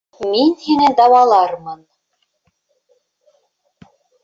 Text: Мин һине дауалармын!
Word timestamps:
Мин 0.27 0.53
һине 0.61 0.87
дауалармын! 0.99 1.83